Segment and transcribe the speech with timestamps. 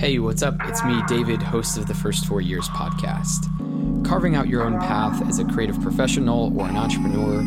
[0.00, 0.54] Hey, what's up?
[0.60, 3.44] It's me, David, host of the First Four Years podcast.
[4.02, 7.44] Carving out your own path as a creative professional or an entrepreneur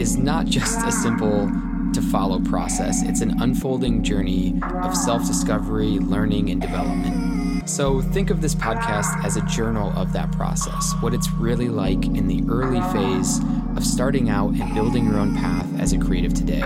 [0.00, 1.48] is not just a simple
[1.94, 7.68] to follow process, it's an unfolding journey of self discovery, learning, and development.
[7.70, 12.04] So think of this podcast as a journal of that process, what it's really like
[12.04, 13.38] in the early phase
[13.76, 16.64] of starting out and building your own path as a creative today.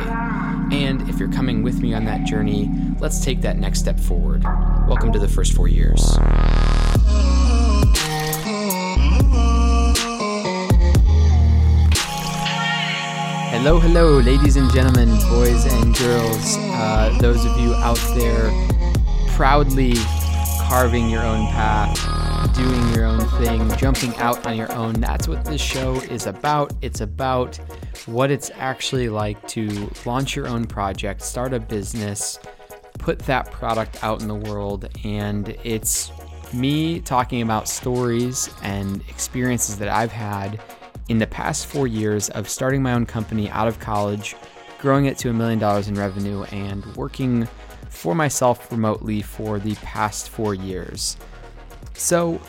[0.73, 4.43] And if you're coming with me on that journey, let's take that next step forward.
[4.89, 6.17] Welcome to the first four years.
[13.49, 18.51] Hello, hello, ladies and gentlemen, boys and girls, uh, those of you out there
[19.31, 19.95] proudly
[20.69, 21.97] carving your own path,
[22.57, 24.95] doing your own thing, jumping out on your own.
[24.95, 26.73] That's what this show is about.
[26.81, 27.57] It's about
[28.07, 32.39] what it's actually like to launch your own project, start a business,
[32.99, 36.11] put that product out in the world, and it's
[36.55, 40.59] me talking about stories and experiences that I've had
[41.11, 44.35] in the past four years of starting my own company out of college,
[44.79, 47.47] growing it to a million dollars in revenue, and working
[47.91, 51.19] for myself remotely for the past four years.
[51.97, 52.41] So,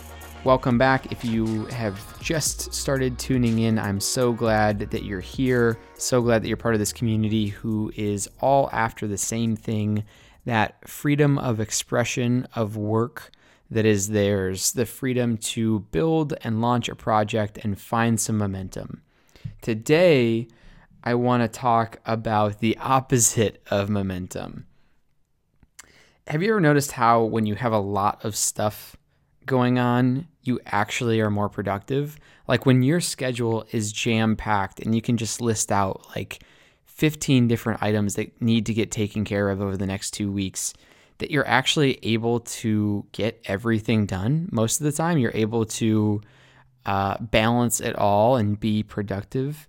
[0.47, 1.11] welcome back.
[1.11, 5.77] If you have just started tuning in, I'm so glad that you're here.
[5.97, 10.05] So glad that you're part of this community who is all after the same thing
[10.45, 13.31] that freedom of expression of work
[13.69, 19.01] that is theirs, the freedom to build and launch a project and find some momentum.
[19.61, 20.47] Today,
[21.03, 24.65] I want to talk about the opposite of momentum.
[26.27, 28.95] Have you ever noticed how when you have a lot of stuff
[29.47, 32.19] going on, you actually are more productive?
[32.47, 36.43] Like when your schedule is jam packed and you can just list out like
[36.85, 40.73] 15 different items that need to get taken care of over the next two weeks,
[41.17, 45.17] that you're actually able to get everything done most of the time.
[45.17, 46.21] You're able to
[46.85, 49.67] uh, balance it all and be productive.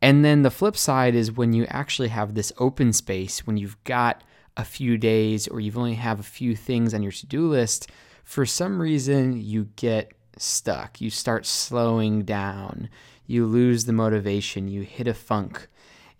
[0.00, 3.82] And then the flip side is when you actually have this open space, when you've
[3.84, 4.22] got
[4.56, 7.90] a few days or you've only have a few things on your to-do list,
[8.24, 11.00] for some reason you get stuck.
[11.00, 12.88] You start slowing down.
[13.26, 14.68] You lose the motivation.
[14.68, 15.68] You hit a funk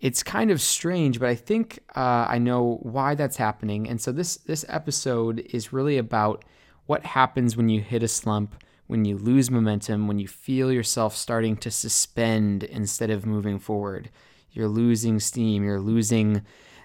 [0.05, 3.87] it's kind of strange, but I think uh, I know why that's happening.
[3.89, 6.45] And so this this episode is really about
[6.85, 11.15] what happens when you hit a slump, when you lose momentum, when you feel yourself
[11.15, 14.11] starting to suspend instead of moving forward.
[14.51, 15.63] You're losing steam.
[15.63, 16.43] You're losing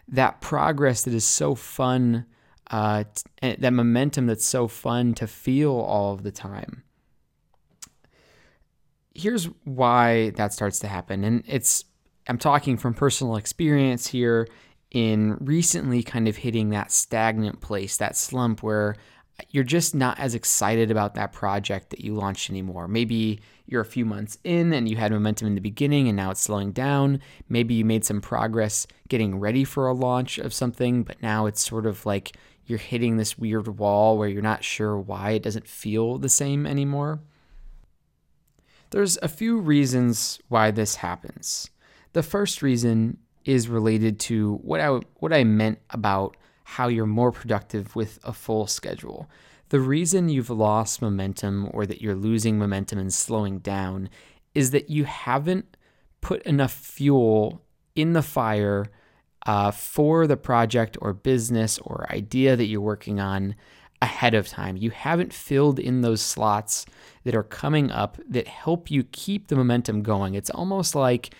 [0.09, 2.25] that progress that is so fun,
[2.71, 3.05] uh,
[3.41, 6.85] t- that momentum that's so fun to feel all of the time.
[9.15, 11.85] Here's why that starts to happen, and it's
[12.29, 14.47] I'm talking from personal experience here
[14.91, 18.97] in recently kind of hitting that stagnant place, that slump where
[19.51, 22.89] you're just not as excited about that project that you launched anymore.
[22.89, 26.31] Maybe you're a few months in and you had momentum in the beginning and now
[26.31, 27.21] it's slowing down.
[27.49, 31.65] Maybe you made some progress getting ready for a launch of something, but now it's
[31.65, 32.37] sort of like
[32.71, 36.67] you're hitting this weird wall where you're not sure why it doesn't feel the same
[36.67, 37.21] anymore.
[38.91, 41.69] There's a few reasons why this happens.
[42.13, 47.33] The first reason is related to what I what I meant about how you're more
[47.33, 49.29] productive with a full schedule.
[49.71, 54.09] The reason you've lost momentum or that you're losing momentum and slowing down
[54.55, 55.77] is that you haven't
[56.21, 57.63] put enough fuel
[57.95, 58.87] in the fire
[59.47, 63.55] uh, for the project or business or idea that you're working on
[64.03, 64.77] ahead of time.
[64.77, 66.87] You haven't filled in those slots
[67.25, 70.35] that are coming up that help you keep the momentum going.
[70.35, 71.35] It's almost like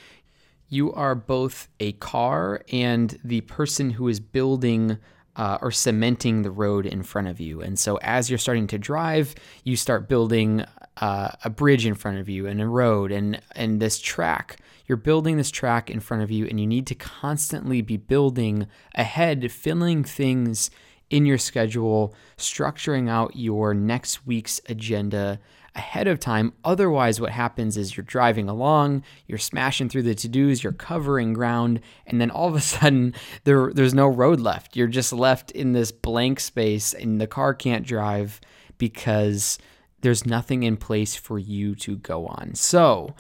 [0.69, 4.99] you are both a car and the person who is building
[5.37, 7.61] uh, or cementing the road in front of you.
[7.61, 10.65] And so as you're starting to drive, you start building
[10.97, 14.59] uh, a bridge in front of you and a road and and this track.
[14.87, 18.67] You're building this track in front of you, and you need to constantly be building
[18.97, 20.69] ahead, filling things
[21.11, 25.39] in your schedule, structuring out your next week's agenda
[25.75, 26.53] ahead of time.
[26.65, 31.33] Otherwise, what happens is you're driving along, you're smashing through the to dos, you're covering
[31.33, 33.15] ground, and then all of a sudden
[33.45, 34.77] there, there's no road left.
[34.77, 38.41] You're just left in this blank space, and the car can't drive
[38.79, 39.59] because
[40.01, 42.55] there's nothing in place for you to go on.
[42.55, 43.15] So,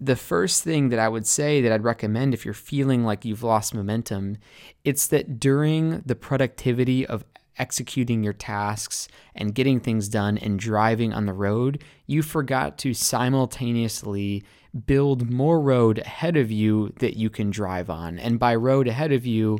[0.00, 3.42] the first thing that I would say that I'd recommend if you're feeling like you've
[3.42, 4.36] lost momentum,
[4.84, 7.24] it's that during the productivity of
[7.58, 12.94] executing your tasks and getting things done and driving on the road, you forgot to
[12.94, 14.44] simultaneously
[14.86, 18.18] build more road ahead of you that you can drive on.
[18.18, 19.58] And by road ahead of you,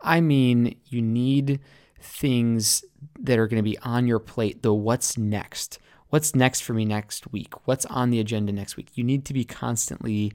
[0.00, 1.60] I mean you need
[2.00, 2.84] things
[3.18, 5.78] that are going to be on your plate, the what's next.
[6.08, 7.66] What's next for me next week?
[7.66, 8.90] What's on the agenda next week?
[8.94, 10.32] You need to be constantly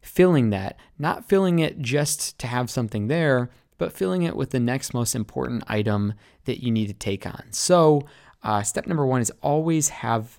[0.00, 4.60] filling that, not filling it just to have something there, but filling it with the
[4.60, 6.14] next most important item
[6.44, 7.44] that you need to take on.
[7.50, 8.06] So,
[8.42, 10.38] uh, step number one is always have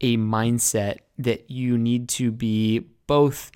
[0.00, 3.52] a mindset that you need to be both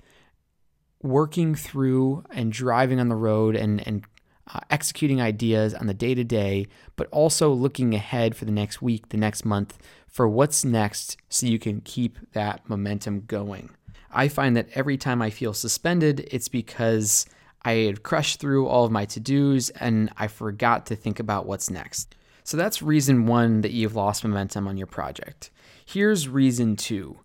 [1.03, 4.05] working through and driving on the road and, and
[4.53, 8.81] uh, executing ideas on the day to day, but also looking ahead for the next
[8.81, 9.77] week, the next month,
[10.07, 13.69] for what's next so you can keep that momentum going.
[14.11, 17.25] I find that every time I feel suspended, it's because
[17.67, 21.47] I had crushed through all of my to dos and I forgot to think about
[21.47, 22.15] what's next.
[22.45, 25.51] So that's reason one that you've lost momentum on your project.
[25.85, 27.19] Here's reason two.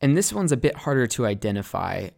[0.00, 2.08] And this one's a bit harder to identify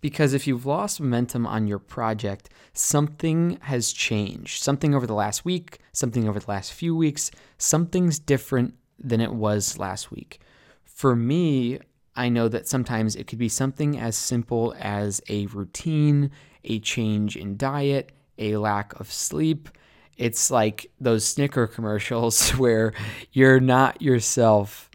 [0.00, 4.62] because if you've lost momentum on your project, something has changed.
[4.62, 9.34] Something over the last week, something over the last few weeks, something's different than it
[9.34, 10.40] was last week.
[10.82, 11.80] For me,
[12.16, 16.30] I know that sometimes it could be something as simple as a routine,
[16.64, 19.68] a change in diet, a lack of sleep.
[20.16, 22.92] It's like those Snicker commercials where
[23.32, 24.90] you're not yourself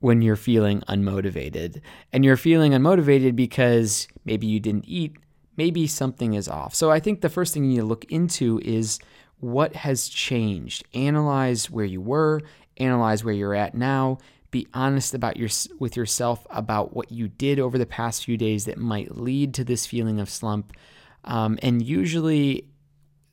[0.00, 1.80] when you're feeling unmotivated.
[2.12, 5.16] And you're feeling unmotivated because maybe you didn't eat,
[5.56, 6.74] maybe something is off.
[6.74, 8.98] So I think the first thing you need to look into is
[9.38, 10.84] what has changed.
[10.92, 12.40] Analyze where you were,
[12.78, 14.18] analyze where you're at now,
[14.52, 15.48] be honest about your
[15.80, 19.64] with yourself about what you did over the past few days that might lead to
[19.64, 20.76] this feeling of slump.
[21.24, 22.68] Um, and usually,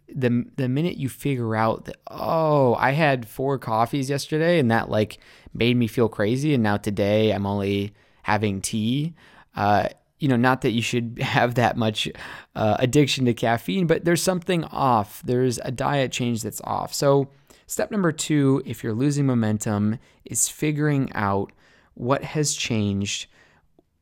[0.07, 4.89] the the minute you figure out that oh, I had four coffees yesterday and that
[4.89, 5.19] like
[5.53, 7.93] made me feel crazy, and now today I'm only
[8.23, 9.13] having tea.
[9.55, 9.89] Uh,
[10.19, 12.07] you know, not that you should have that much
[12.55, 15.21] uh, addiction to caffeine, but there's something off.
[15.25, 16.93] There's a diet change that's off.
[16.93, 17.29] So
[17.69, 21.51] Step number two, if you're losing momentum, is figuring out
[21.93, 23.27] what has changed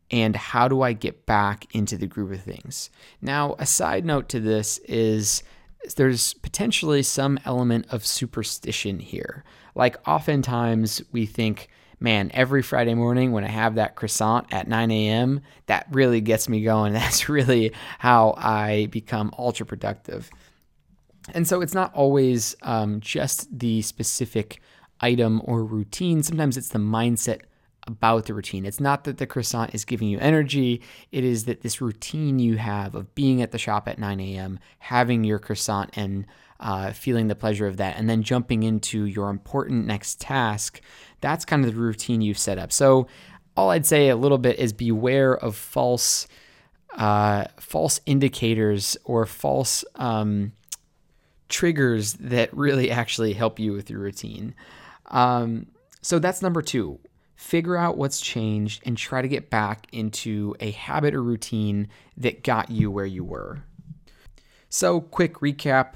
[0.09, 2.89] and how do I get back into the groove of things.
[3.21, 5.43] Now, a side note to this is
[5.97, 9.43] there's potentially some element of superstition here.
[9.75, 11.67] Like, oftentimes we think,
[11.99, 16.47] man, every Friday morning when I have that croissant at 9 a.m., that really gets
[16.47, 16.93] me going.
[16.93, 20.29] That's really how I become ultra productive.
[21.33, 24.61] And so it's not always um, just the specific
[24.99, 26.23] item or routine.
[26.23, 27.41] Sometimes it's the mindset
[27.87, 28.65] about the routine.
[28.65, 30.81] It's not that the croissant is giving you energy,
[31.11, 34.59] it is that this routine you have of being at the shop at 9 a.m.,
[34.79, 36.25] having your croissant and
[36.59, 40.81] uh, feeling the pleasure of that, and then jumping into your important next task.
[41.21, 42.71] That's kind of the routine you've set up.
[42.71, 43.07] So,
[43.55, 46.27] all I'd say a little bit is beware of false,
[46.95, 50.51] uh, false indicators or false um,
[51.49, 54.53] triggers that really actually help you with your routine.
[55.07, 55.67] Um,
[56.01, 56.99] so that's number two.
[57.35, 62.43] Figure out what's changed and try to get back into a habit or routine that
[62.43, 63.63] got you where you were.
[64.69, 65.93] So, quick recap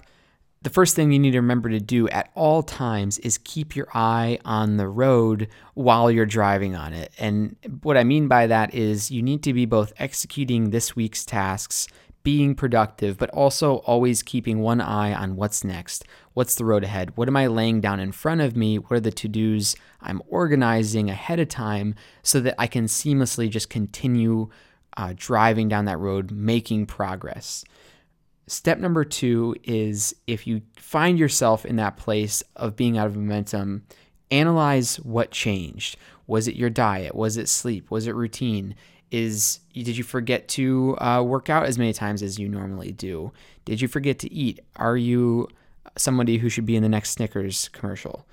[0.63, 3.87] the first thing you need to remember to do at all times is keep your
[3.95, 7.11] eye on the road while you're driving on it.
[7.17, 11.25] And what I mean by that is you need to be both executing this week's
[11.25, 11.87] tasks,
[12.23, 16.05] being productive, but also always keeping one eye on what's next.
[16.33, 17.15] What's the road ahead?
[17.17, 18.77] What am I laying down in front of me?
[18.77, 23.49] What are the to dos I'm organizing ahead of time so that I can seamlessly
[23.49, 24.49] just continue
[24.97, 27.63] uh, driving down that road, making progress?
[28.47, 33.15] Step number two is if you find yourself in that place of being out of
[33.15, 33.83] momentum,
[34.29, 35.97] analyze what changed.
[36.27, 37.15] Was it your diet?
[37.15, 37.89] Was it sleep?
[37.91, 38.75] Was it routine?
[39.11, 43.31] Is did you forget to uh, work out as many times as you normally do?
[43.65, 44.59] Did you forget to eat?
[44.77, 45.47] Are you
[45.97, 48.25] somebody who should be in the next Snickers commercial?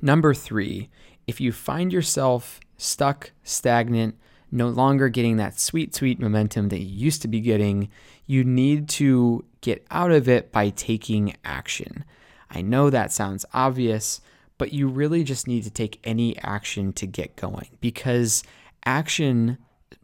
[0.00, 0.88] Number three,
[1.26, 4.16] if you find yourself stuck, stagnant,
[4.50, 7.88] no longer getting that sweet, sweet momentum that you used to be getting,
[8.26, 12.04] you need to get out of it by taking action.
[12.50, 14.20] I know that sounds obvious,
[14.58, 18.42] but you really just need to take any action to get going because
[18.84, 19.58] action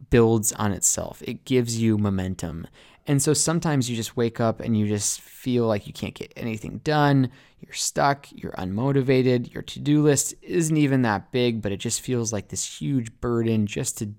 [0.09, 2.67] builds on itself, it gives you momentum.
[3.07, 6.31] And so sometimes you just wake up and you just feel like you can't get
[6.35, 7.31] anything done.
[7.59, 12.01] You're stuck, you're unmotivated, your to do list isn't even that big, but it just
[12.01, 14.11] feels like this huge burden just to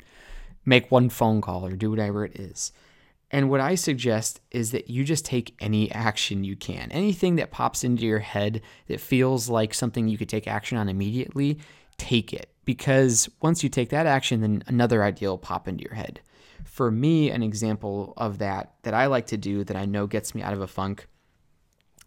[0.64, 2.72] make one phone call or do whatever it is.
[3.30, 6.90] And what I suggest is that you just take any action you can.
[6.90, 10.88] Anything that pops into your head that feels like something you could take action on
[10.88, 11.60] immediately,
[12.00, 15.94] take it because once you take that action, then another idea will pop into your
[15.94, 16.20] head.
[16.64, 20.34] For me, an example of that that I like to do that I know gets
[20.34, 21.06] me out of a funk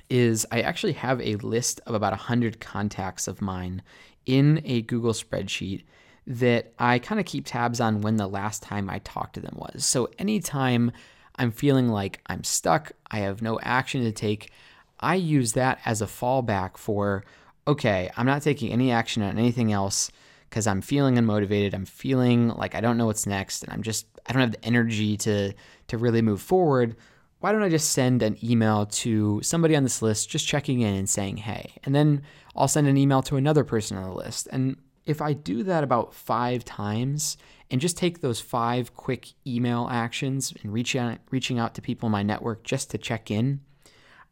[0.09, 3.81] is I actually have a list of about 100 contacts of mine
[4.25, 5.83] in a Google spreadsheet
[6.25, 9.55] that I kind of keep tabs on when the last time I talked to them
[9.57, 9.85] was.
[9.85, 10.91] So anytime
[11.35, 14.51] I'm feeling like I'm stuck, I have no action to take,
[15.00, 17.25] I use that as a fallback for,
[17.67, 20.12] okay, I'm not taking any action on anything else
[20.50, 21.74] because I'm feeling unmotivated.
[21.74, 24.65] I'm feeling like I don't know what's next and I'm just I don't have the
[24.65, 25.53] energy to
[25.88, 26.96] to really move forward.
[27.39, 30.93] Why don't I just send an email to somebody on this list just checking in
[30.96, 32.22] and saying, "Hey." And then
[32.55, 34.48] I'll send an email to another person on the list.
[34.51, 37.38] And if I do that about five times
[37.70, 42.08] and just take those five quick email actions and reach out, reaching out to people
[42.08, 43.60] in my network just to check in,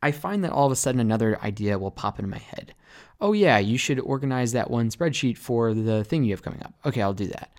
[0.01, 2.73] I find that all of a sudden another idea will pop into my head.
[3.19, 6.73] Oh, yeah, you should organize that one spreadsheet for the thing you have coming up.
[6.85, 7.51] Okay, I'll do that.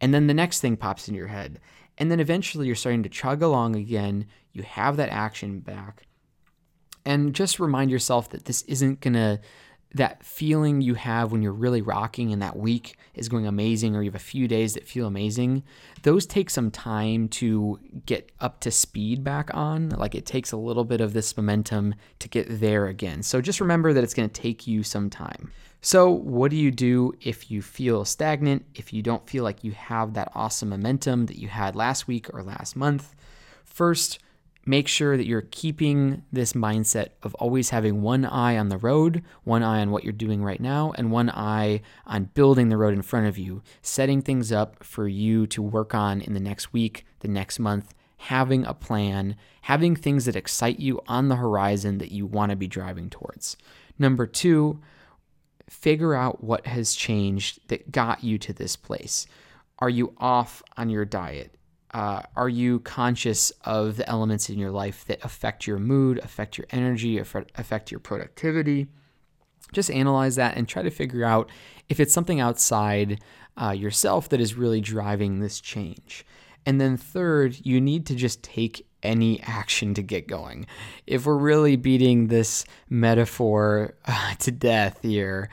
[0.00, 1.60] And then the next thing pops in your head.
[1.98, 4.26] And then eventually you're starting to chug along again.
[4.52, 6.06] You have that action back.
[7.04, 9.40] And just remind yourself that this isn't going to
[9.94, 14.02] that feeling you have when you're really rocking and that week is going amazing or
[14.02, 15.62] you have a few days that feel amazing
[16.02, 19.90] those take some time to get up to speed back on.
[19.90, 23.22] Like it takes a little bit of this momentum to get there again.
[23.22, 25.50] So just remember that it's going to take you some time.
[25.80, 29.72] So what do you do if you feel stagnant if you don't feel like you
[29.72, 33.14] have that awesome momentum that you had last week or last month?
[33.64, 34.18] First
[34.68, 39.24] make sure that you're keeping this mindset of always having one eye on the road,
[39.42, 42.92] one eye on what you're doing right now, and one eye on building the road
[42.92, 46.70] in front of you, setting things up for you to work on in the next
[46.70, 51.96] week, the next month, having a plan, having things that excite you on the horizon
[51.96, 53.56] that you want to be driving towards.
[53.98, 54.82] Number two,
[55.70, 59.26] figure out what has changed that got you to this place.
[59.78, 61.54] Are you off on your diet?
[61.92, 66.58] Uh, are you conscious of the elements in your life that affect your mood, affect
[66.58, 68.88] your energy, affect your productivity?
[69.72, 71.50] Just analyze that and try to figure out
[71.88, 73.22] if it's something outside
[73.60, 76.24] uh, yourself that is really driving this change.
[76.66, 80.66] And then, third, you need to just take any action to get going.
[81.06, 85.48] If we're really beating this metaphor uh, to death here,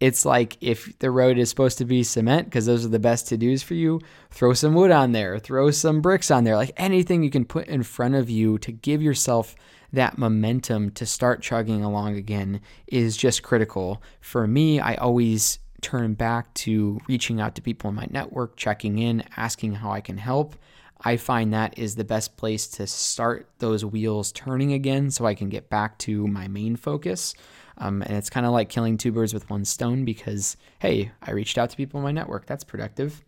[0.00, 3.28] it's like if the road is supposed to be cement because those are the best
[3.28, 6.72] to dos for you, throw some wood on there, throw some bricks on there, like
[6.78, 9.54] anything you can put in front of you to give yourself
[9.92, 14.02] that momentum to start chugging along again is just critical.
[14.20, 18.98] For me, I always turn back to reaching out to people in my network, checking
[18.98, 20.56] in, asking how I can help.
[21.02, 25.34] I find that is the best place to start those wheels turning again so I
[25.34, 27.34] can get back to my main focus.
[27.80, 31.32] Um, and it's kind of like killing two birds with one stone because, hey, I
[31.32, 32.46] reached out to people in my network.
[32.46, 33.24] That's productive.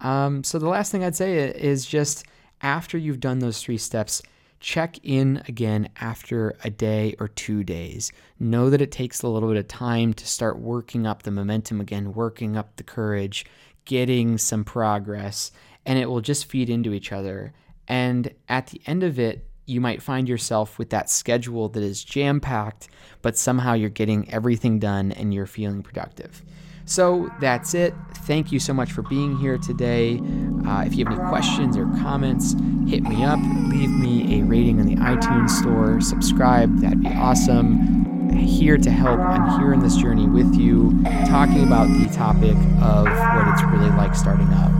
[0.00, 2.24] Um, so the last thing I'd say is just
[2.60, 4.22] after you've done those three steps,
[4.60, 8.10] check in again after a day or two days.
[8.40, 11.80] Know that it takes a little bit of time to start working up the momentum
[11.80, 13.46] again, working up the courage,
[13.84, 15.52] getting some progress,
[15.84, 17.52] and it will just feed into each other.
[17.86, 22.02] And at the end of it, you might find yourself with that schedule that is
[22.04, 22.88] jam packed,
[23.20, 26.42] but somehow you're getting everything done and you're feeling productive.
[26.88, 27.94] So that's it.
[28.18, 30.20] Thank you so much for being here today.
[30.64, 32.52] Uh, if you have any questions or comments,
[32.88, 33.40] hit me up.
[33.70, 36.00] Leave me a rating on the iTunes store.
[36.00, 36.78] Subscribe.
[36.78, 38.30] That'd be awesome.
[38.36, 39.18] Here to help.
[39.18, 43.90] I'm here in this journey with you, talking about the topic of what it's really
[43.96, 44.70] like starting up.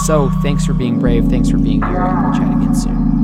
[0.00, 1.28] So thanks for being brave.
[1.28, 3.21] Thanks for being here, and we'll chat again soon.